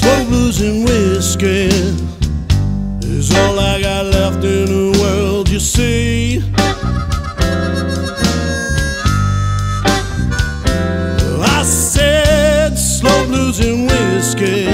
Slow 0.00 0.24
blues 0.24 0.62
and 0.62 0.88
whiskey 0.88 1.68
is 3.06 3.30
all 3.36 3.58
I 3.58 3.82
got 3.82 4.06
left 4.06 4.42
in 4.42 4.64
the 4.64 4.98
world, 4.98 5.50
you 5.50 5.60
see. 5.60 6.42
I 11.42 11.62
said 11.64 12.78
slow 12.78 13.26
blues 13.26 13.60
and 13.60 13.88
whiskey 13.90 14.64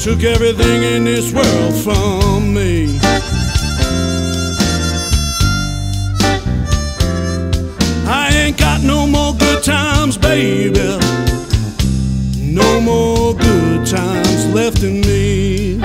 took 0.00 0.24
everything 0.24 0.82
in 0.82 1.04
this 1.04 1.32
world 1.32 1.74
from 1.84 2.52
me. 2.52 2.98
I 8.08 8.30
ain't 8.32 8.58
got 8.58 8.82
no 8.82 9.06
more 9.06 9.34
good 9.34 9.62
times, 9.62 10.18
baby 10.18 10.98
no 12.56 12.80
more 12.80 13.15
times 13.86 14.46
left 14.52 14.82
in 14.82 15.00
me. 15.02 15.78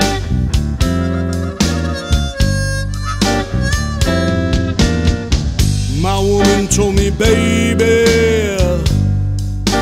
My 6.00 6.18
woman 6.18 6.66
told 6.66 6.96
me, 6.96 7.10
baby, 7.10 8.04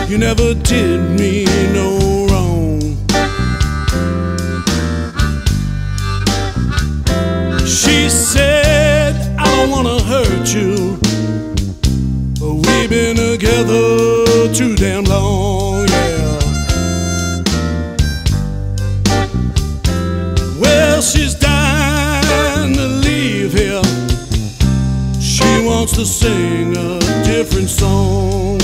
you 0.06 0.18
never 0.18 0.52
did 0.52 1.00
me 1.18 1.46
no 1.72 2.26
wrong. 2.28 2.80
She 7.64 8.10
said, 8.10 9.16
I 9.38 9.44
don't 9.56 9.70
wanna 9.70 9.98
hurt 10.02 10.54
you, 10.54 10.98
but 12.38 12.54
we've 12.66 12.90
been 12.90 13.16
together 13.16 14.52
too 14.52 14.76
damn 14.76 15.04
long, 15.04 15.49
to 26.00 26.06
sing 26.06 26.74
a 26.78 26.98
different 27.24 27.68
song. 27.68 28.58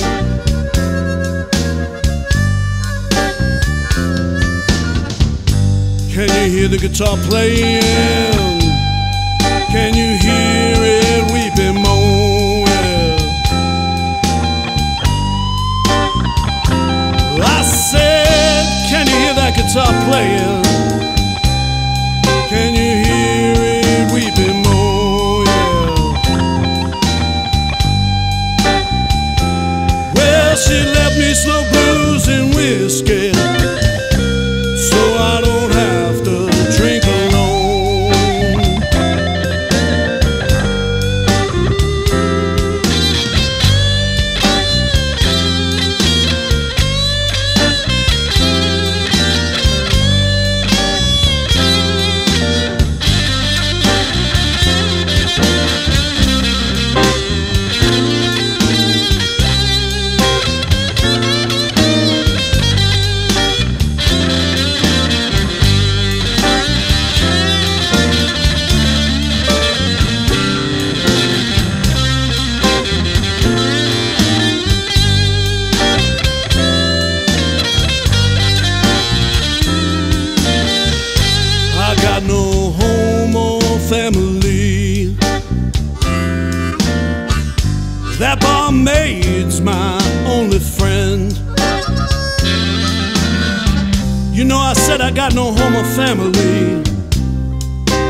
Can 6.15 6.29
you 6.31 6.47
hear 6.57 6.69
the 6.69 6.79
guitar 6.81 7.19
playing? 7.29 7.83
Can 9.71 9.93
you 9.95 10.17
hear 10.17 10.77
it 10.81 11.25
weeping 11.31 11.83
moan? 11.83 12.69
I 17.45 17.63
said, 17.63 18.65
Can 18.89 19.07
you 19.09 19.13
hear 19.13 19.35
that 19.35 19.53
guitar 19.55 19.93
playing? 20.09 20.66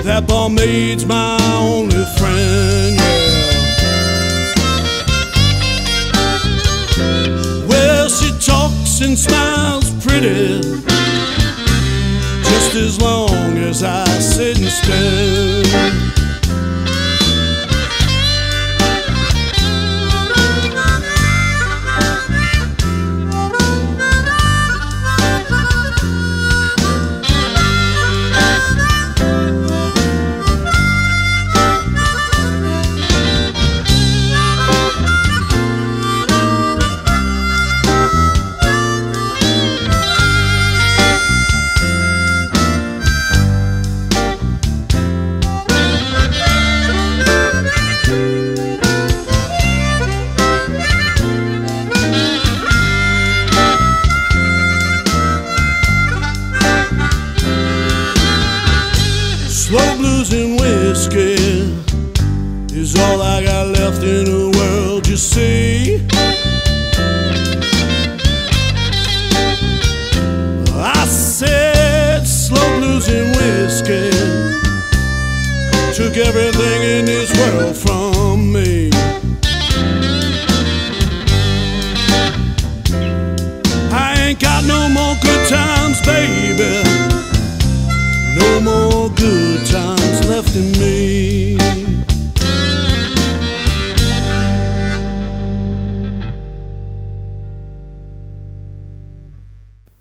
That 0.06 0.28
barmaid's 0.28 1.05
my 1.05 1.37
only 1.59 2.05
friend. 2.17 2.94
Yeah. 2.94 3.27
Well, 7.67 8.09
she 8.09 8.31
talks 8.39 9.00
and 9.00 9.19
smiles 9.19 9.91
pretty 10.06 10.61
just 12.44 12.77
as 12.77 13.00
long 13.00 13.59
as 13.59 13.83
I 13.83 14.05
sit 14.21 14.61
and 14.61 14.69
spin. 14.69 15.36
Blues 60.28 60.43
and 60.43 60.61
whiskey 60.61 61.34
is 62.75 62.99
all 62.99 63.23
I 63.23 63.44
got 63.44 63.69
left 63.69 64.02
in 64.02 64.25
the 64.25 64.50
world, 64.58 65.06
you 65.06 65.17
see. 65.17 66.05
I 70.75 71.06
said 71.06 72.26
slow 72.26 72.78
blues 72.78 73.08
and 73.08 73.37
whiskey 73.37 74.11
took 75.94 76.17
everything 76.17 76.82
in 76.82 77.05
this 77.05 77.31
world 77.38 77.76
from 77.76 78.52
me. 78.52 78.90
I 83.93 84.17
ain't 84.22 84.40
got 84.40 84.64
no 84.64 84.88
more 84.88 85.14
good 85.22 85.49
times, 85.49 86.00
baby. 86.05 86.56
to 90.56 90.62
me. 90.81 91.58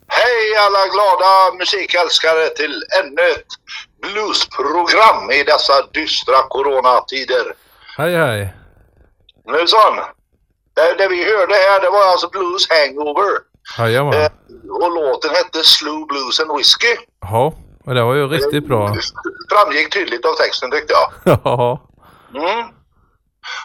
Hej 0.07 0.56
alla 0.60 0.88
glada 0.88 1.57
musikälskare 1.60 2.50
till 2.50 2.84
ännu 3.00 3.22
ett 3.22 3.46
bluesprogram 4.02 5.31
i 5.31 5.44
dessa 5.44 5.74
dystra 5.94 6.42
coronatider. 6.50 7.54
Hej 7.98 8.16
hej. 8.16 8.54
Nu 9.46 9.68
så. 9.68 9.78
Det, 10.74 10.94
det 10.98 11.07
vi 11.07 11.24
hörde 11.24 11.54
här 11.54 11.81
det 11.81 11.90
var 11.90 12.06
alltså 12.06 12.30
Blues 12.30 12.68
Hangover. 12.69 13.40
Jajamän. 13.78 14.13
Eh, 14.13 14.30
och 14.69 14.96
låten 14.96 15.36
hette 15.36 15.63
Slow 15.63 16.07
Blues 16.07 16.40
and 16.40 16.57
Whiskey. 16.57 16.98
Jaha 17.22 17.52
och 17.86 17.96
det 17.96 18.04
var 18.04 18.14
ju 18.14 18.28
riktigt 18.28 18.68
bra. 18.68 18.96
Framgick 19.52 19.94
tydligt 19.94 20.26
av 20.26 20.34
texten 20.34 20.72
tyckte 20.72 20.94
jag. 20.94 21.40
Ja. 21.44 21.82
Mm. 22.36 22.66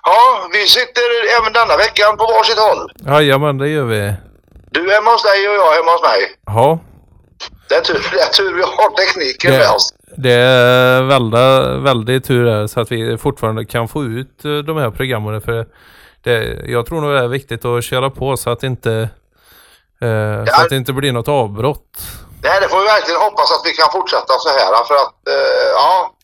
Ja, 0.03 0.49
vi 0.53 0.67
sitter 0.67 1.03
även 1.41 1.53
denna 1.53 1.77
veckan 1.77 2.17
på 2.17 2.25
varsitt 2.25 2.59
håll. 2.59 2.91
Jajamän, 3.15 3.59
det 3.59 3.69
gör 3.69 3.85
vi. 3.85 4.15
Du 4.71 4.91
är 4.91 4.95
hemma 4.95 5.11
hos 5.11 5.23
dig 5.23 5.49
och 5.49 5.55
jag 5.55 5.73
är 5.73 5.77
hemma 5.77 5.91
hos 5.93 6.03
mig. 6.03 6.21
Ja. 6.47 6.79
Det 7.69 7.75
är 7.75 7.81
tur, 7.81 8.07
det 8.13 8.21
är 8.21 8.29
tur 8.33 8.55
vi 8.55 8.63
har 8.63 8.97
tekniken 8.97 9.51
med 9.51 9.61
Det, 9.61 9.69
oss. 9.69 9.95
det 10.17 10.33
är 10.33 11.03
väldigt, 11.03 11.85
väldigt 11.85 12.25
tur 12.25 12.47
är 12.47 12.67
så 12.67 12.81
att 12.81 12.93
vi 12.93 13.19
fortfarande 13.19 13.65
kan 13.65 13.89
få 13.89 14.05
ut 14.05 14.45
eh, 14.45 14.53
de 14.59 14.77
här 14.77 14.91
programmen. 14.91 15.41
För 15.41 15.67
det, 16.23 16.61
jag 16.67 16.87
tror 16.87 17.01
nog 17.01 17.11
det 17.13 17.19
är 17.21 17.29
viktigt 17.29 17.65
att 17.65 17.85
köra 17.85 18.11
på 18.11 18.37
så 18.37 18.51
att 18.51 18.63
inte 18.63 18.93
eh, 20.01 20.45
så 20.45 20.63
att 20.63 20.69
det 20.69 20.77
inte 20.77 20.93
blir 20.93 21.13
något 21.13 21.29
avbrott. 21.29 21.99
Nej, 22.43 22.59
det 22.61 22.69
får 22.69 22.79
vi 22.79 22.85
verkligen 22.85 23.21
hoppas 23.21 23.53
att 23.53 23.63
vi 23.65 23.73
kan 23.73 23.91
fortsätta 23.93 24.33
så 24.39 24.49
här. 24.49 24.85
För 24.85 24.95
att, 24.95 25.29
eh, 25.29 25.69
ja, 25.75 26.15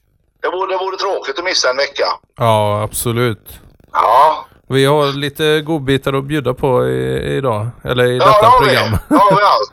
det 0.43 0.49
vore, 0.49 0.73
det 0.73 0.79
vore 0.79 0.97
tråkigt 0.97 1.39
att 1.39 1.45
missa 1.45 1.71
en 1.71 1.77
vecka. 1.77 2.09
Ja, 2.37 2.83
absolut. 2.83 3.49
Ja, 3.93 4.47
Vi 4.69 4.85
har 4.85 5.07
lite 5.07 5.61
godbitar 5.61 6.13
att 6.13 6.25
bjuda 6.25 6.55
på 6.55 6.87
i, 6.89 7.37
idag. 7.37 7.67
Eller 7.85 8.05
i 8.05 8.17
ja 8.19 8.27
detta 8.27 8.53
vi. 8.61 8.67
program. 8.67 8.99
Det 9.09 9.15
har 9.17 9.31
vi 9.37 9.43
allt. 9.43 9.73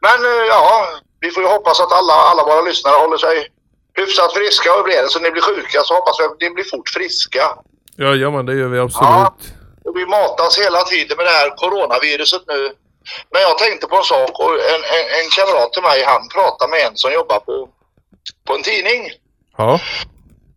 Men 0.00 0.18
eh, 0.32 0.46
ja, 0.48 0.86
vi 1.20 1.30
får 1.30 1.42
ju 1.42 1.48
hoppas 1.48 1.80
att 1.80 1.92
alla, 1.92 2.12
alla 2.14 2.44
våra 2.44 2.60
lyssnare 2.60 2.94
håller 2.94 3.16
sig 3.16 3.48
hyfsat 3.94 4.32
friska 4.32 4.74
och 4.78 4.84
blir 4.84 5.02
det 5.02 5.08
så 5.08 5.18
ni 5.18 5.30
blir 5.30 5.42
sjuka 5.42 5.80
så 5.84 5.94
hoppas 5.94 6.20
vi 6.20 6.24
att 6.24 6.40
ni 6.40 6.50
blir 6.50 6.64
fort 6.64 6.88
friska. 6.88 7.44
Ja, 7.96 8.14
ja 8.14 8.30
men 8.30 8.46
det 8.46 8.54
gör 8.54 8.68
vi 8.68 8.78
absolut. 8.78 9.10
Ja. 9.10 9.34
Och 9.84 9.96
vi 9.96 10.06
matas 10.06 10.58
hela 10.58 10.82
tiden 10.82 11.16
med 11.16 11.26
det 11.26 11.30
här 11.30 11.50
coronaviruset 11.56 12.42
nu. 12.46 12.72
Men 13.32 13.42
jag 13.42 13.58
tänkte 13.58 13.86
på 13.86 13.96
en 13.96 14.04
sak 14.14 14.32
och 14.40 14.52
en, 14.74 14.82
en, 14.96 15.06
en 15.18 15.28
kamrat 15.36 15.72
till 15.72 15.82
mig 15.82 15.98
han 16.04 16.28
pratade 16.28 16.70
med 16.70 16.80
en 16.86 16.96
som 16.96 17.12
jobbar 17.12 17.40
på, 17.40 17.68
på 18.46 18.54
en 18.54 18.62
tidning. 18.62 19.02
Ja. 19.56 19.80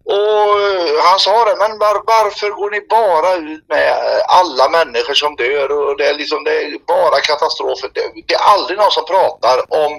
Och 0.05 0.49
eh, 0.67 0.93
han 1.09 1.19
sa 1.19 1.45
det, 1.45 1.55
men 1.63 1.71
var, 1.79 1.95
varför 2.15 2.49
går 2.49 2.71
ni 2.71 2.81
bara 2.89 3.35
ut 3.35 3.65
med 3.69 3.87
eh, 3.89 4.21
alla 4.39 4.69
människor 4.69 5.13
som 5.13 5.35
dör 5.35 5.71
och 5.71 5.97
det 5.97 6.05
är 6.09 6.13
liksom 6.13 6.43
det 6.43 6.55
är 6.63 6.77
bara 6.87 7.19
katastrofer. 7.21 7.89
Det, 7.93 8.01
det 8.27 8.33
är 8.33 8.43
aldrig 8.53 8.77
någon 8.79 8.91
som 8.91 9.05
pratar 9.05 9.57
om 9.83 9.91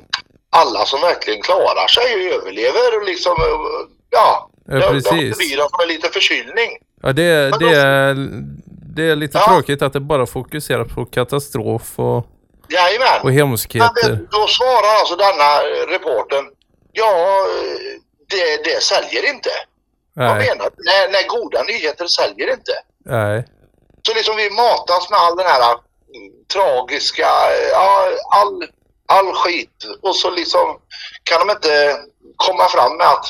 alla 0.50 0.84
som 0.84 1.00
verkligen 1.00 1.42
klarar 1.42 1.88
sig 1.88 2.14
och 2.14 2.34
överlever 2.38 2.96
och 2.98 3.04
liksom, 3.04 3.32
eh, 3.32 3.88
ja. 4.10 4.48
Ja, 4.66 4.74
det- 4.74 4.88
precis. 4.88 5.30
Det 5.30 5.36
blir 5.44 5.56
de 5.56 5.68
med 5.78 5.88
lite 5.88 6.08
förkylning. 6.08 6.70
Ja, 7.02 7.12
det, 7.12 7.50
Men 7.50 7.58
det, 7.58 7.66
då- 7.66 7.80
är, 7.80 8.14
det 8.96 9.02
är 9.10 9.16
lite 9.16 9.38
Ja. 9.38 9.44
tråkigt 9.54 9.82
att 9.82 9.92
det 9.92 10.00
bara 10.00 10.26
fokuserar 10.26 10.84
på 10.84 11.04
katastrof 11.04 11.98
och, 11.98 12.26
Jajamän. 12.72 13.18
och 13.20 13.24
Men 13.26 13.34
hemskheter. 13.34 14.08
det, 14.10 14.16
då 14.30 14.46
svarar 14.46 14.94
alltså 15.00 15.16
denna 15.16 15.50
eh, 15.62 15.86
reporten, 15.94 16.44
ja, 16.92 17.12
eh, 17.48 18.00
det, 18.30 18.64
det 18.64 18.82
säljer 18.82 19.28
inte. 19.34 19.50
Vad 20.14 20.26
Nej, 20.36 20.48
menar 20.48 20.70
du? 20.70 20.76
När, 20.90 21.12
när 21.12 21.28
goda 21.28 21.62
nyheter 21.62 22.06
säljer 22.06 22.52
inte. 22.52 22.72
nej. 23.04 23.46
Så 24.06 24.14
liksom 24.14 24.36
vi 24.36 24.50
matas 24.50 25.10
med 25.10 25.18
all 25.18 25.36
den 25.36 25.46
här 25.46 25.62
mm, 25.72 25.80
tragiska, 26.52 27.22
eh, 27.50 27.68
ja, 27.72 28.08
all, 28.34 28.64
all 29.08 29.32
skit. 29.34 29.84
Och 30.02 30.16
så 30.16 30.30
liksom 30.30 30.78
kan 31.24 31.46
de 31.46 31.50
inte 31.52 31.96
komma 32.36 32.68
fram 32.68 32.96
med 32.96 33.06
att 33.06 33.26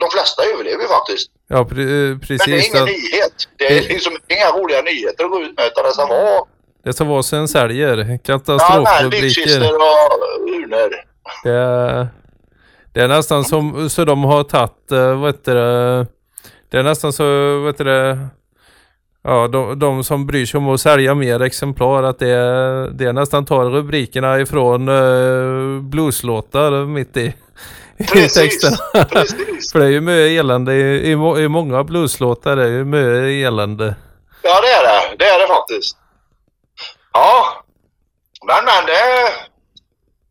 de 0.00 0.10
flesta 0.10 0.44
överlever 0.44 0.86
faktiskt. 0.88 1.30
Ja, 1.48 1.64
pre, 1.64 1.82
eh, 1.82 1.86
Men 1.88 2.20
det 2.28 2.34
är 2.34 2.38
precis. 2.38 2.68
ingen 2.68 2.82
Att 2.82 2.88
nyhet. 2.88 3.32
Det 3.58 3.66
är 3.78 3.88
liksom 3.88 4.16
inga 4.28 4.50
roliga 4.52 4.82
nyheter 4.82 5.24
att 5.24 5.30
gå 5.30 5.40
ut 5.40 5.56
med 5.56 5.66
utan 5.66 5.84
det 5.84 5.92
ska 5.92 6.06
vara 6.06 6.42
det 6.84 6.92
som 6.92 7.08
var 7.08 7.22
sen 7.22 7.48
säljer. 7.48 7.96
ja, 7.98 8.18
Katastrofrubriker. 8.24 9.22
lyxkistor 9.24 9.74
och 9.74 10.48
urnor. 10.48 10.90
Det 11.44 11.50
är, 11.50 12.08
det 12.92 13.00
är 13.00 13.08
nästan 13.08 13.44
som 13.44 13.90
så 13.90 14.04
de 14.04 14.24
har 14.24 14.42
tagit, 14.44 14.92
eh, 14.92 15.20
vad 15.20 15.28
heter 15.34 15.54
det, 15.54 16.06
det 16.70 16.78
är 16.78 16.82
nästan 16.82 17.12
så, 17.12 17.24
vad 17.58 17.66
heter 17.66 17.84
det, 17.84 18.18
ja 19.24 19.48
de, 19.48 19.78
de 19.78 20.04
som 20.04 20.26
bryr 20.26 20.46
sig 20.46 20.58
om 20.58 20.68
att 20.68 20.80
sälja 20.80 21.14
mer 21.14 21.42
exemplar, 21.42 22.02
att 22.02 22.18
det, 22.18 22.28
är- 22.28 22.90
det 22.90 23.12
nästan 23.12 23.44
tar 23.44 23.64
rubrikerna 23.64 24.40
ifrån 24.40 24.88
uh, 24.88 25.80
blueslåtar 25.82 26.86
mitt 26.86 27.16
i, 27.16 27.34
i 27.96 28.04
Precis, 28.04 28.34
texterna. 28.60 29.04
precis. 29.04 29.72
För 29.72 29.78
det 29.78 29.84
är 29.86 29.90
ju 29.90 30.00
mycket 30.00 30.40
elände 30.40 30.74
i, 30.74 31.08
i, 31.08 31.10
i 31.44 31.48
många 31.48 31.84
blueslåtar, 31.84 32.56
det 32.56 32.64
är 32.64 32.68
ju 32.68 32.84
mycket 32.84 33.46
elände. 33.48 33.94
Ja, 34.42 34.60
det 34.60 34.68
är 34.68 34.82
det. 34.82 35.16
Det 35.18 35.24
är 35.24 35.38
det 35.40 35.46
faktiskt. 35.54 35.96
Ja, 37.18 37.62
men 38.46 38.64
men 38.64 38.86
det, 38.86 39.00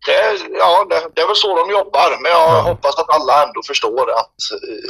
det, 0.06 0.57
ja, 0.60 0.86
det, 0.89 1.07
det 1.16 1.22
är 1.22 1.28
väl 1.28 1.36
så 1.36 1.56
de 1.66 1.72
jobbar. 1.72 2.10
Men 2.22 2.31
jag 2.31 2.50
Ja. 2.57 2.62
hoppas 2.62 3.00
att 3.00 3.10
alla 3.16 3.44
ändå 3.44 3.62
förstår 3.68 4.12
att, 4.12 4.36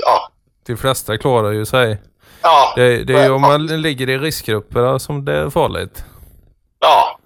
ja, 0.06 0.30
De 0.66 0.78
flesta 0.78 1.18
klarar 1.18 1.52
ju 1.52 1.66
sig. 1.66 2.02
ja. 2.42 2.74
Det, 2.76 3.04
det 3.04 3.14
är 3.20 3.24
ju 3.24 3.32
om 3.32 3.42
man 3.42 3.68
ligger 3.68 4.10
i 4.10 4.18
riskgrupperna 4.18 5.00
som 5.00 5.26
det 5.26 5.34
är 5.34 5.50
farligt. 5.50 6.04
Ja, 6.80 7.20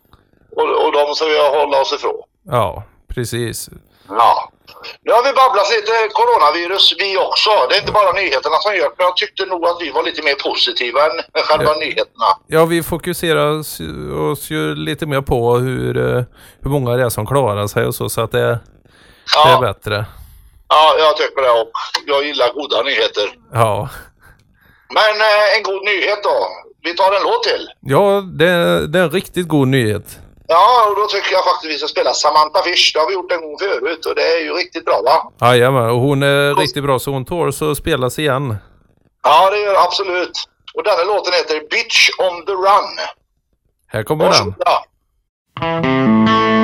och, 0.56 0.86
och 0.86 0.92
de 0.92 1.16
ska 1.16 1.26
vi 1.26 1.38
hålla 1.50 1.82
oss 1.82 1.94
ifrån. 1.94 2.22
Ja, 2.44 2.84
precis. 3.08 3.70
Ja. 4.10 4.51
Nu 5.06 5.12
har 5.12 5.24
vi 5.24 5.34
babblat 5.34 5.70
lite 5.76 5.92
coronavirus 6.20 6.96
vi 7.00 7.18
också. 7.18 7.50
Det 7.70 7.76
är 7.76 7.80
inte 7.80 7.92
bara 7.92 8.12
nyheterna 8.12 8.56
som 8.56 8.76
gör 8.76 8.90
men 8.98 9.06
jag 9.06 9.18
tyckte 9.18 9.46
nog 9.46 9.66
att 9.66 9.78
vi 9.82 9.92
var 9.92 10.04
lite 10.04 10.24
mer 10.24 10.36
positiva 10.36 11.00
än 11.06 11.12
själva 11.48 11.72
Ja. 11.74 11.80
nyheterna. 11.80 12.26
Ja, 12.48 12.66
vi 12.66 12.84
fokuserar 12.84 13.60
oss, 13.60 14.52
ju 14.52 14.76
lite 14.76 15.06
mer 15.06 15.22
på 15.22 15.58
hur, 15.58 15.98
eh, 15.98 16.24
hur 16.64 16.70
många 16.72 16.96
det 16.96 17.04
är 17.04 17.10
som 17.10 17.28
klarar 17.28 17.68
sig 17.68 17.86
och 17.86 17.96
så, 17.96 18.10
så 18.10 18.22
att 18.22 18.32
det, 18.32 18.40
det 18.40 18.46
är 18.46 18.60
Ja, 19.52 19.62
bättre. 19.62 20.06
ja, 20.68 20.96
jag 21.00 21.18
tycker 21.18 21.42
det 21.42 21.50
och 21.50 21.72
jag 22.08 22.26
gillar 22.26 22.54
goda 22.54 22.82
nyheter. 22.84 23.30
Ja, 23.54 23.90
Men 24.94 25.22
eh, 25.22 25.58
en 25.58 25.64
god 25.64 25.84
nyhet 25.86 26.24
då. 26.24 26.48
Vi 26.84 26.94
tar 26.96 27.16
en 27.16 27.24
låt 27.24 27.44
till. 27.44 27.68
ja 27.82 28.22
det, 28.40 28.48
det 28.88 29.00
är 29.00 29.04
en 29.04 29.12
riktigt 29.12 29.48
god 29.48 29.68
nyhet. 29.68 30.20
Ja, 30.48 30.88
och 30.90 30.96
då 30.96 31.08
tycker 31.08 31.32
jag 31.32 31.44
faktiskt 31.44 31.74
vi 31.74 31.78
ska 31.78 31.88
spela 31.88 32.14
Samantha 32.14 32.62
Fish. 32.64 32.92
Det 32.94 33.00
har 33.00 33.08
vi 33.08 33.14
gjort 33.14 33.32
en 33.32 33.42
gång 33.42 33.58
förut 33.60 34.06
och 34.06 34.16
det 34.16 34.38
är 34.38 34.40
ju 34.40 34.54
riktigt 34.54 34.86
bra 34.86 35.02
va? 35.02 35.48
Jajamän, 35.48 35.90
och 35.90 36.00
hon 36.00 36.24
är 36.24 36.56
riktigt 36.56 36.84
bra 36.84 37.00
så 37.00 37.12
hon 37.12 37.26
tål 37.26 37.54
så 37.54 37.76
spelas 37.76 38.20
igen. 38.20 38.56
Ja, 39.24 39.50
det 39.50 39.60
gör 39.60 39.84
absolut. 39.84 40.32
Och 40.74 40.84
den 40.84 40.94
här 40.94 41.06
låten 41.06 41.34
heter 41.34 41.60
Bitch 41.70 42.10
on 42.20 42.46
the 42.46 42.52
Run. 42.52 42.98
Här 43.88 44.04
kommer 44.04 44.24
den. 44.24 44.32
Varsågoda. 44.32 44.72
As 45.62 46.61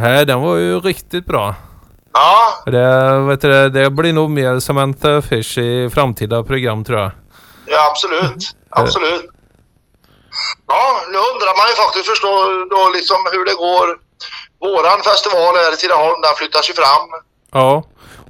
Nej, 0.00 0.26
den 0.26 0.40
var 0.40 0.56
ju 0.56 0.80
riktigt 0.80 1.26
bra. 1.26 1.54
Ja, 2.12 2.62
Det, 2.72 3.18
vet 3.28 3.40
du, 3.40 3.68
det- 3.70 3.90
blir 3.90 4.12
nog 4.12 4.30
mer 4.30 4.60
Samantha 4.60 5.22
Fish 5.22 5.58
i 5.58 5.90
framtida 5.94 6.42
program 6.44 6.84
tror 6.84 6.98
jag. 7.00 7.10
ja 7.66 7.90
absolut. 7.90 8.42
Absolut. 8.70 9.24
Ja, 10.66 10.82
nu 11.12 11.18
undrar 11.30 11.52
man 11.58 11.66
ju 11.70 11.74
faktiskt 11.84 12.06
förstå 12.06 12.32
då 12.70 12.90
liksom 12.96 13.16
hur 13.32 13.44
det 13.44 13.54
går. 13.54 13.86
Våran 14.60 15.00
festival 15.10 15.54
här 15.56 15.72
i 15.74 15.76
Tidaholm, 15.76 16.20
den 16.22 16.34
flyttas 16.36 16.70
ju 16.70 16.74
fram. 16.74 17.06
Ja. 17.52 17.82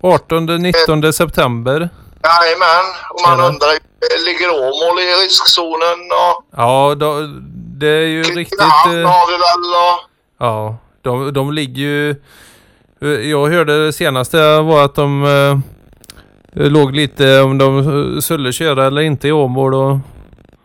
18-19 0.03 1.13
september. 1.13 1.89
Jajamän, 2.23 2.87
och 3.15 3.21
man 3.29 3.39
Ja. 3.39 3.47
undrar 3.49 3.69
ligger 4.27 4.49
Åmål 4.51 5.01
i 5.01 5.07
riskzonen 5.25 5.99
och 6.23 6.45
Ja, 6.57 6.95
då, 6.97 7.15
det 7.81 7.87
är 7.89 8.07
ju 8.17 8.23
riktigt... 8.23 8.61
Eh, 8.61 9.11
har 9.13 9.27
vi 9.31 9.37
väl 9.47 9.65
och... 9.85 9.99
Ja, 10.41 10.77
de, 11.09 11.33
de 11.33 11.53
ligger 11.53 11.83
ju... 11.83 12.11
eh, 13.03 13.31
Jag 13.31 13.47
hörde 13.47 13.85
det 13.87 13.93
senaste 13.93 14.61
var 14.61 14.85
att 14.85 14.95
de 14.95 15.25
eh, 15.25 15.59
låg 16.71 16.95
lite 16.97 17.41
om 17.41 17.59
de 17.59 17.79
eh, 18.15 18.21
skulle 18.21 18.53
köra 18.53 18.87
eller 18.87 19.01
inte 19.03 19.29
i 19.29 19.33
Åmål. 19.33 19.75
Och, 19.75 19.89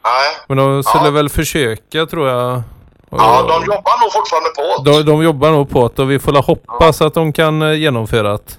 Nej. 0.04 0.30
men 0.48 0.58
de 0.58 0.84
skulle 0.84 1.06
Ja. 1.06 1.12
väl 1.12 1.30
försöka 1.30 2.06
tror 2.06 2.30
jag. 2.30 2.62
Och- 3.10 3.20
Ja, 3.22 3.42
de 3.48 3.66
jobbar 3.66 4.02
nog 4.04 4.14
fortfarande 4.14 4.50
på 4.50 4.84
det. 4.84 4.92
de, 4.92 5.04
de 5.12 5.24
jobbar 5.24 5.52
nog 5.52 5.70
på 5.70 5.92
det 5.96 6.02
och 6.02 6.12
vi 6.12 6.20
får 6.20 6.34
hoppas 6.44 7.02
att 7.02 7.14
de 7.14 7.34
kan 7.34 7.62
eh, 7.62 7.74
genomföra 7.74 8.32
det. 8.32 8.58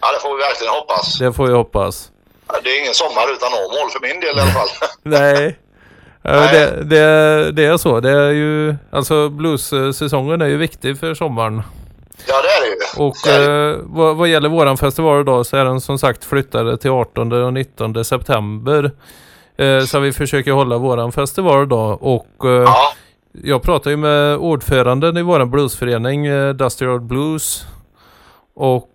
Ja, 0.00 0.12
det 0.12 0.20
får 0.22 0.36
vi 0.36 0.42
verkligen 0.42 0.72
hoppas. 0.72 1.18
Det 1.18 1.32
får 1.32 1.46
vi 1.46 1.52
hoppas. 1.52 2.10
Ja, 2.48 2.54
Det 2.64 2.70
är 2.70 2.80
ingen 2.82 2.94
sommar 2.94 3.32
utan 3.32 3.48
Åmål 3.52 3.90
för 3.92 4.00
min 4.00 4.20
del 4.20 4.36
i 4.38 4.40
alla 4.40 4.50
fall. 4.50 4.68
Nej. 5.02 5.58
Det, 6.32 6.82
det, 6.84 7.52
det 7.52 7.64
är 7.64 7.76
så. 7.76 8.00
Det 8.00 8.10
är 8.10 8.30
ju, 8.30 8.74
alltså 8.90 9.28
blues-säsongen 9.28 10.40
är 10.40 10.46
ju 10.46 10.56
viktig 10.56 10.98
för 10.98 11.14
sommaren. 11.14 11.62
Ja, 12.28 12.34
det 12.42 12.48
är 12.48 12.60
det 12.60 12.68
ju. 12.68 13.04
Och 13.06 13.16
Det 13.24 13.46
det. 13.46 13.70
eh, 13.70 13.76
vad, 13.82 14.16
vad 14.16 14.28
gäller 14.28 14.48
våran 14.48 14.76
festival 14.76 15.24
då 15.24 15.44
så 15.44 15.56
är 15.56 15.64
den 15.64 15.80
som 15.80 15.98
sagt 15.98 16.24
flyttade 16.24 16.76
till 16.76 16.90
18 16.90 17.32
och 17.32 17.52
19 17.52 18.04
september. 18.04 18.90
Eh, 19.58 19.80
så 19.84 19.98
vi 20.00 20.12
försöker 20.12 20.52
hålla 20.52 20.78
våran 20.78 21.12
festival 21.12 21.68
då 21.68 21.78
och 22.00 22.44
eh, 22.44 22.50
Ja, 22.62 22.92
jag 23.42 23.62
pratade 23.62 23.90
ju 23.90 23.96
med 23.96 24.36
ordföranden 24.36 25.16
i 25.16 25.22
våran 25.22 25.50
bluesförening 25.50 26.26
eh, 26.26 26.52
Dusty 26.54 26.84
Road 26.84 27.02
Blues 27.02 27.66
och 28.56 28.88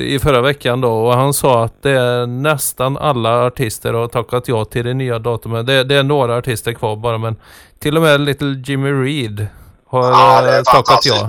i 0.00 0.18
förra 0.22 0.40
veckan 0.40 0.80
då 0.80 0.92
och 0.92 1.14
han 1.14 1.34
sa 1.34 1.64
att 1.64 1.82
det 1.82 1.90
är 1.90 2.26
nästan 2.26 2.96
alla 2.96 3.46
artister 3.46 3.92
har 3.94 4.08
tackat 4.08 4.48
ja 4.48 4.64
till 4.64 4.84
det 4.84 4.94
nya 4.94 5.18
datumet. 5.18 5.66
Det, 5.66 5.84
det 5.84 5.94
är 5.94 6.02
några 6.02 6.36
artister 6.36 6.72
kvar 6.72 6.96
bara 6.96 7.18
men 7.18 7.36
till 7.78 7.96
och 7.96 8.02
med 8.02 8.20
Little 8.20 8.62
Jimmy 8.66 8.90
Reed 8.90 9.46
har 9.86 10.10
ja 10.10 10.56
eh, 10.56 10.62
tackat 10.62 11.06
ja. 11.06 11.28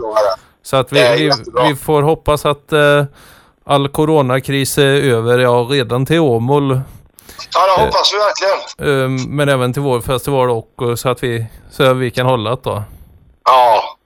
Så 0.64 0.78
att 0.78 0.94
vi, 0.94 1.00
vi, 1.18 1.32
vi 1.70 1.76
får 1.76 2.02
hoppas 2.02 2.46
att 2.46 2.74
eh, 2.74 3.04
all 3.66 3.88
coronakris 3.90 4.78
är 4.78 4.84
över, 5.04 5.40
ja 5.40 5.68
redan 5.70 6.06
till 6.06 6.20
Åmål. 6.20 6.82
Ja, 7.54 7.78
det 7.78 7.84
hoppas 7.86 8.14
vi 8.14 8.18
verkligen. 8.18 9.20
eh, 9.20 9.28
men 9.28 9.50
även 9.50 9.74
till 9.74 9.82
vår 9.82 10.02
festival 10.02 10.50
och 10.50 10.74
eh, 10.82 10.96
så 10.96 11.10
att 11.10 11.24
vi, 11.24 11.48
så 11.72 11.84
att 11.84 11.98
vi 11.98 12.12
kan 12.12 12.26
hålla 12.26 12.50
det 12.50 12.58
då. 12.64 12.84
Ja, 13.46 13.97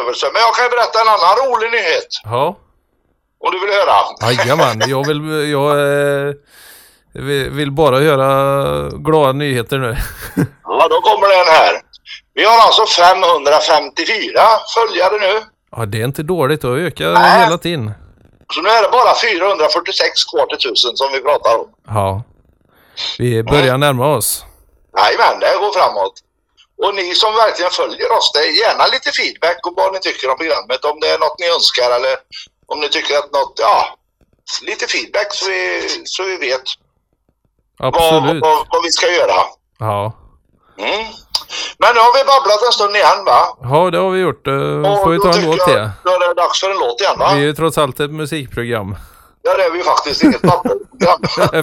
bedrövelse. 0.00 0.26
Men 0.32 0.42
jag 0.42 0.54
kan 0.54 0.64
ju 0.64 0.70
berätta 0.70 1.00
en 1.00 1.08
annan 1.08 1.34
rolig 1.46 1.70
nyhet. 1.70 2.08
Ja, 2.24 2.56
Om 3.44 3.50
du 3.52 3.58
vill 3.60 3.74
höra. 3.80 3.96
jajamän. 4.32 4.82
Jag 4.94 5.06
vill, 5.06 5.50
jag 5.50 5.70
eh, 5.70 6.34
vill 7.12 7.50
vill 7.50 7.70
bara 7.72 7.98
höra 7.98 8.28
glada 8.88 9.32
nyheter 9.32 9.78
nu. 9.78 9.96
Ja, 10.64 10.88
då 10.88 11.00
kommer 11.00 11.28
den 11.28 11.46
här. 11.54 11.72
Vi 12.34 12.44
har 12.44 12.58
alltså 12.66 12.86
554 12.86 14.40
följare 14.74 15.18
nu. 15.20 15.40
Ja, 15.76 15.86
det 15.86 16.00
är 16.00 16.04
inte 16.04 16.22
dåligt. 16.22 16.60
Det 16.62 16.68
ökar 16.68 17.12
Nej. 17.12 17.40
hela 17.44 17.58
tiden. 17.58 17.92
Så 18.54 18.62
nu 18.62 18.68
är 18.68 18.82
det 18.82 18.88
bara 18.88 19.14
446 19.14 20.24
kvar 20.24 20.46
till 20.46 20.56
1000 20.70 20.96
som 20.96 21.12
vi 21.12 21.20
pratar 21.20 21.58
om. 21.58 21.66
Ja. 21.86 22.22
Vi 23.18 23.42
börjar 23.42 23.78
närma 23.78 24.06
oss. 24.16 24.44
Jajamän, 24.96 25.40
det 25.40 25.58
går 25.60 25.72
framåt. 25.72 26.12
Och 26.84 26.94
ni 26.94 27.14
som 27.14 27.32
verkligen 27.34 27.70
följer 27.70 28.12
oss, 28.16 28.32
det 28.34 28.38
är 28.38 28.52
gärna 28.64 28.86
lite 28.86 29.10
feedback 29.12 29.66
om 29.66 29.74
vad 29.76 29.92
ni 29.92 30.00
tycker 30.00 30.30
om 30.30 30.38
programmet. 30.38 30.84
Om 30.84 31.00
det 31.00 31.08
är 31.08 31.18
något 31.18 31.38
ni 31.38 31.46
önskar 31.56 31.90
eller 31.96 32.16
om 32.66 32.80
ni 32.80 32.88
tycker 32.88 33.18
att 33.18 33.32
något, 33.32 33.54
ja, 33.68 33.96
lite 34.62 34.86
feedback 34.86 35.28
så 35.34 35.46
vi, 35.50 35.88
så 36.04 36.22
vi 36.24 36.36
vet 36.36 36.62
vad, 37.78 37.94
Absolut. 37.94 38.42
vad, 38.42 38.56
vad 38.72 38.82
vi 38.82 38.90
ska 38.92 39.06
göra. 39.20 39.38
Ja. 39.78 40.12
Mm. 40.78 41.06
Men 41.78 41.94
nu 41.94 42.00
har 42.00 42.12
vi 42.18 42.24
babblat 42.24 42.62
en 42.66 42.72
stund 42.72 42.96
igen 42.96 43.24
va? 43.26 43.40
Ja, 43.62 43.90
det 43.90 43.98
har 43.98 44.10
vi 44.10 44.20
gjort. 44.20 44.46
Eh, 44.46 44.54
Och 44.54 44.98
Får 45.02 45.10
vi 45.10 45.16
då 45.16 45.22
ta 45.22 45.38
en 45.38 45.44
låt 45.46 45.64
till? 45.68 45.90
Då 46.04 46.10
är 46.10 46.28
det 46.28 46.34
dags 46.34 46.60
för 46.60 46.70
en 46.70 46.78
låt 46.78 47.00
igen 47.00 47.18
va? 47.18 47.30
Vi 47.34 47.40
är 47.40 47.44
ju 47.44 47.52
trots 47.52 47.78
allt 47.78 48.00
ett 48.00 48.10
musikprogram. 48.10 48.96
Ja 49.42 49.56
det 49.56 49.62
är 49.64 49.70
vi 49.70 49.82
faktiskt, 49.82 50.22
inget 50.24 50.42
papper. 50.42 50.72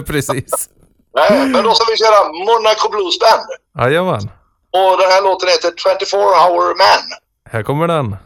Precis. 0.00 0.68
Nej, 1.14 1.46
men 1.46 1.64
då 1.64 1.74
ska 1.74 1.90
vi 1.90 1.96
köra 1.96 2.32
Monaco 2.32 2.88
Blues 2.90 3.18
Band. 3.18 3.46
Jajamän. 3.78 4.30
Och 4.72 4.98
den 5.00 5.10
här 5.10 5.22
låten 5.22 5.48
heter 5.48 5.72
24 5.76 6.20
Hour 6.20 6.78
Man. 6.78 7.18
Här 7.50 7.62
kommer 7.62 7.88
den. 7.88 8.16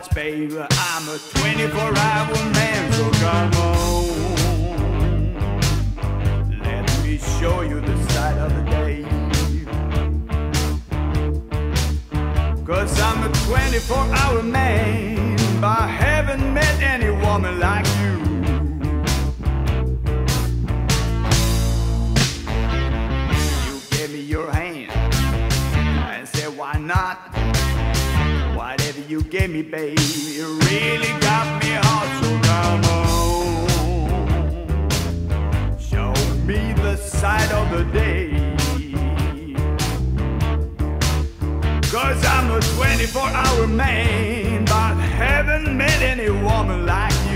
Watch, 0.00 0.14
baby. 0.14 0.58
I'm 0.58 1.08
a 1.08 1.18
24 1.18 1.80
hour 1.80 2.34
man, 2.52 2.92
so 2.92 3.10
come 3.10 3.54
on. 3.54 3.69
You 29.62 29.70
baby, 29.70 30.02
you 30.36 30.58
really 30.70 31.12
got 31.20 31.62
me 31.62 31.70
hot. 31.84 32.08
So 32.20 32.30
come 32.48 32.84
on, 34.14 35.78
show 35.78 36.12
me 36.46 36.72
the 36.72 36.96
side 36.96 37.52
of 37.52 37.70
the 37.70 37.84
day. 37.92 38.56
Cause 41.90 42.24
I'm 42.24 42.50
a 42.52 42.60
24 42.60 43.22
hour 43.22 43.66
man, 43.66 44.64
but 44.64 44.96
haven't 44.96 45.76
met 45.76 46.00
any 46.00 46.30
woman 46.30 46.86
like 46.86 47.12
you. 47.24 47.29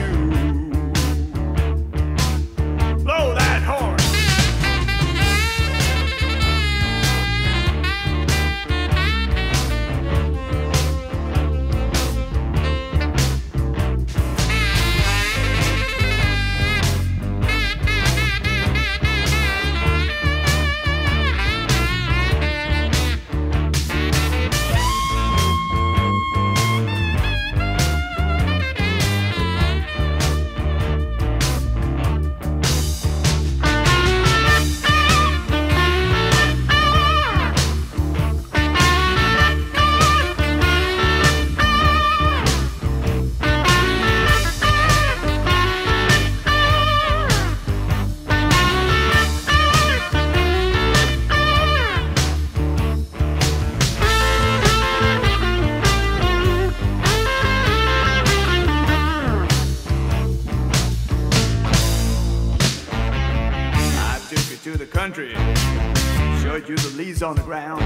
On 67.25 67.35
the 67.37 67.43
ground. 67.43 67.84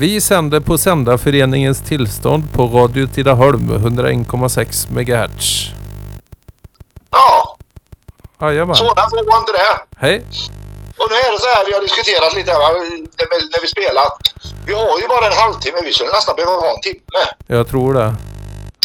Vi 0.00 0.20
sänder 0.20 0.60
på 0.60 0.78
Sändarföreningens 0.78 1.80
tillstånd 1.88 2.42
på 2.54 2.62
Radio 2.66 3.06
Tidaholm 3.06 3.70
101,6 3.70 4.90
MHz. 4.96 5.66
Ja, 7.10 7.56
Jajamän. 8.40 8.76
sådan 8.76 9.10
får 9.10 9.30
man 9.30 9.40
inte 9.42 9.52
det. 9.52 9.72
Hej. 9.96 10.16
Och 11.00 11.08
nu 11.10 11.16
är 11.26 11.32
det 11.32 11.40
så 11.40 11.48
här, 11.54 11.66
vi 11.66 11.72
har 11.72 11.80
diskuterat 11.80 12.34
lite 12.34 12.50
här, 12.52 12.58
när, 12.58 12.80
vi, 13.30 13.36
när 13.52 13.60
vi 14.66 14.72
har 14.72 14.98
ju 15.02 15.08
bara 15.08 15.26
en 15.26 15.38
halvtimme, 15.42 15.78
vi 15.84 15.92
skulle 15.92 16.10
nästan 16.10 16.36
behöva 16.36 16.56
ha 16.66 16.70
en 16.76 16.80
timme. 16.80 17.22
Jag 17.46 17.68
tror 17.68 17.94
det. 17.94 18.14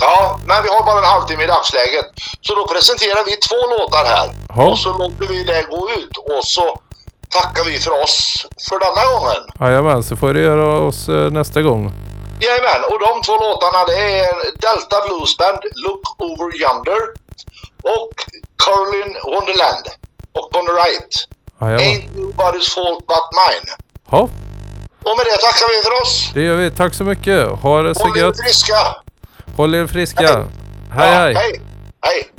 Ja, 0.01 0.39
men 0.47 0.63
vi 0.63 0.69
har 0.69 0.84
bara 0.86 0.99
en 0.99 1.12
halvtimme 1.15 1.43
i 1.43 1.47
dagsläget. 1.47 2.06
Så 2.41 2.56
då 2.56 2.67
presenterar 2.67 3.21
vi 3.30 3.34
två 3.47 3.60
låtar 3.73 4.06
här. 4.15 4.28
Ja. 4.56 4.63
Och 4.69 4.80
så 4.80 4.97
låter 4.97 5.25
vi 5.34 5.43
det 5.43 5.62
gå 5.69 5.89
ut 5.99 6.17
och 6.17 6.43
så 6.56 6.80
tackar 7.29 7.63
vi 7.65 7.79
för 7.79 8.03
oss 8.03 8.45
för 8.69 8.79
denna 8.79 9.03
gången. 9.19 9.41
Jajamän, 9.59 10.03
så 10.03 10.15
får 10.15 10.33
du 10.33 10.41
göra 10.41 10.79
oss 10.79 11.09
eh, 11.09 11.31
nästa 11.31 11.61
gång. 11.61 11.91
Jajamän, 12.39 12.81
och 12.91 12.99
de 12.99 13.21
två 13.25 13.33
låtarna 13.38 13.85
det 13.85 14.19
är 14.19 14.33
Delta 14.61 14.97
Blues 15.07 15.38
Band, 15.38 15.59
Look 15.75 16.21
Over 16.21 16.55
Yonder 16.61 17.01
och 17.83 18.13
Carolyn 18.63 19.15
Wonderland 19.23 19.85
och 20.33 20.55
On 20.57 20.65
the 20.65 20.71
Right. 20.71 21.13
Jajamän. 21.61 21.79
Ain't 21.85 22.07
nobody's 22.15 22.69
fault 22.75 23.07
but 23.07 23.25
mine. 23.41 23.67
Ja, 24.11 24.29
Och 25.03 25.17
med 25.17 25.25
det 25.25 25.38
tackar 25.38 25.77
vi 25.77 25.83
för 25.83 26.01
oss. 26.01 26.31
det 26.33 26.41
gör 26.41 26.55
vi. 26.55 26.71
Tack 26.71 26.93
så 26.93 27.03
mycket. 27.03 27.47
Ha 27.49 27.81
det 27.81 27.95
så 27.95 28.03
Håll 28.03 28.17
er 28.17 28.21
gött. 28.21 28.41
friska. 28.43 28.77
Håll 29.57 29.75
er 29.75 29.88
friska. 29.88 30.45
Hej 30.91 31.11
Ja, 31.13 31.39
hej. 31.39 31.61
Hej. 32.01 32.29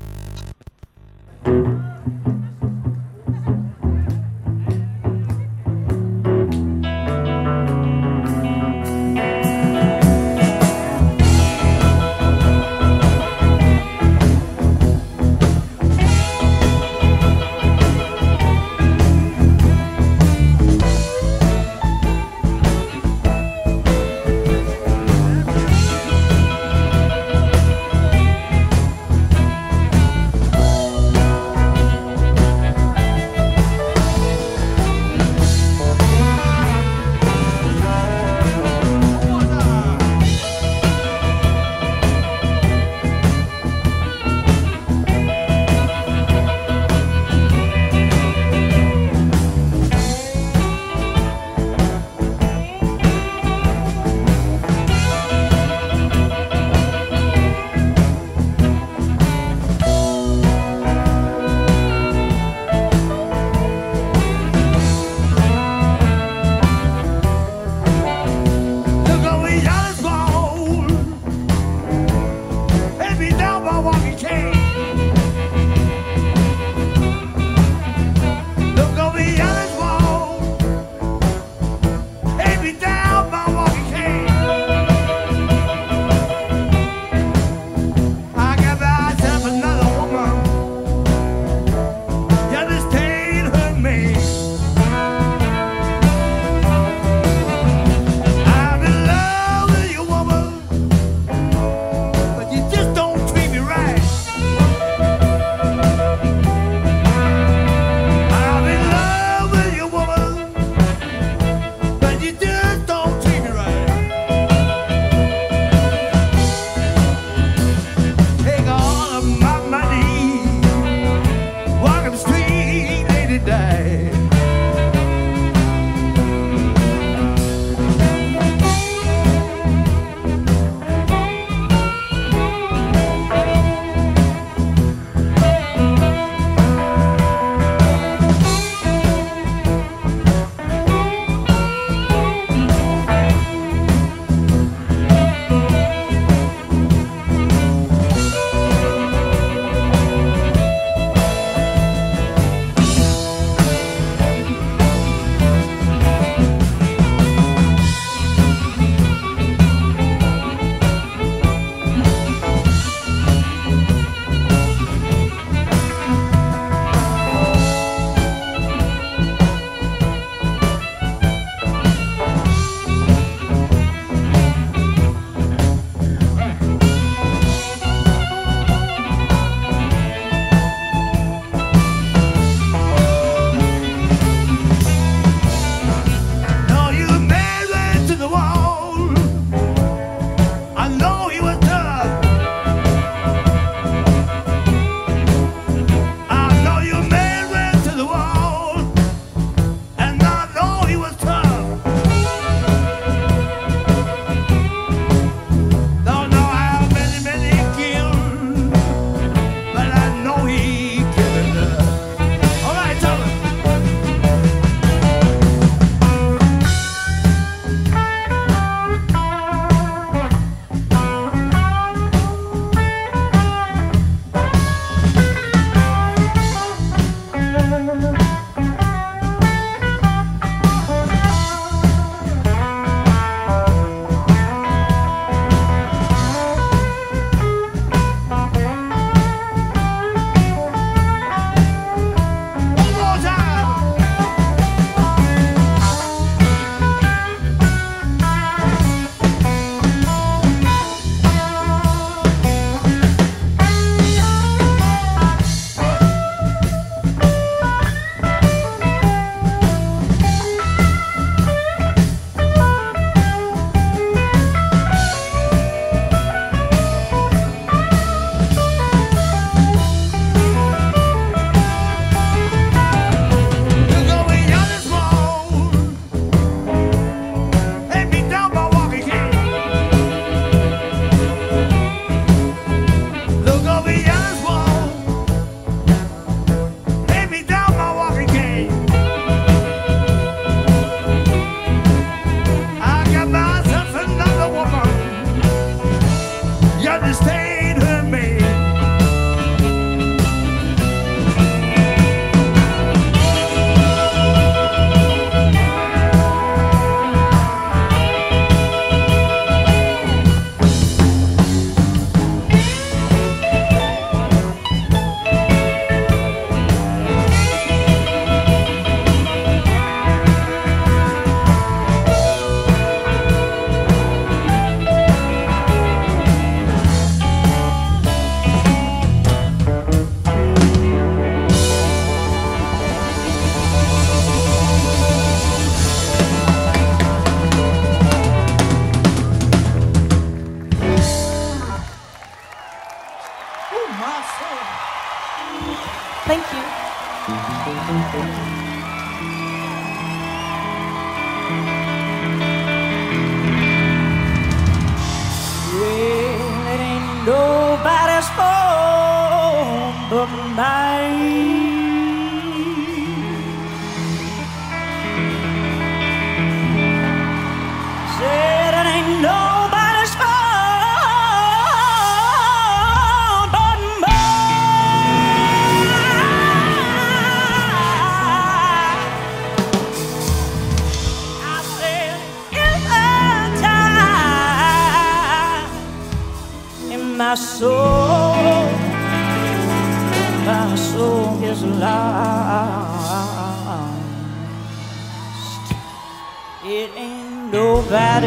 Nobody. 397.86 398.26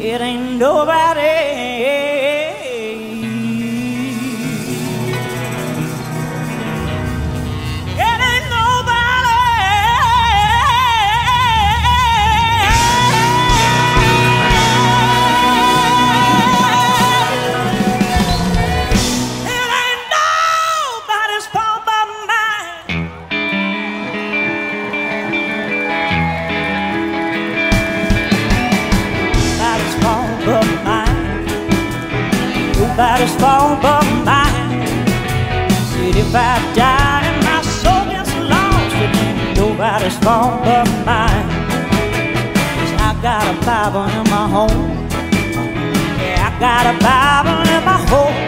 It 0.00 0.20
ain't 0.20 0.58
nobody. 0.58 0.87
Nobody's 32.98 33.34
fault 33.36 33.80
but 33.80 34.02
mine. 34.26 34.82
Said 35.86 36.16
if 36.16 36.34
I 36.34 36.58
die 36.74 37.22
and 37.30 37.44
my 37.44 37.62
soul 37.62 38.02
gets 38.10 38.34
lost, 38.50 38.96
it 39.04 39.16
ain't 39.22 39.56
nobody's 39.56 40.16
fault 40.16 40.64
but 40.64 40.88
mine. 41.06 41.46
'Cause 42.74 42.92
I 43.08 43.14
got 43.22 43.44
a 43.46 43.56
Bible 43.64 44.06
in 44.18 44.24
my 44.34 44.46
home. 44.56 45.06
Yeah, 46.18 46.48
I 46.48 46.50
got 46.58 46.84
a 46.92 46.94
Bible 47.08 47.60
in 47.74 47.82
my 47.90 47.98
home. 48.10 48.38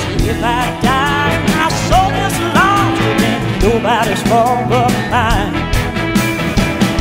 Said 0.00 0.20
if 0.32 0.44
I 0.44 0.62
die 0.84 1.30
and 1.36 1.44
my 1.56 1.68
soul 1.88 2.08
gets 2.18 2.38
lost, 2.56 3.00
it 3.08 3.22
ain't 3.30 3.44
nobody's 3.64 4.22
fault 4.28 4.68
but 4.68 4.92
mine. 5.14 5.54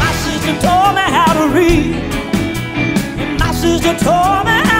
My 0.01 0.11
sister 0.23 0.55
told 0.65 0.91
me 0.95 1.05
how 1.17 1.31
to 1.39 1.45
read. 1.57 1.95
And 3.21 3.31
my 3.43 3.51
sister 3.51 3.93
told 4.07 4.45
me 4.47 4.78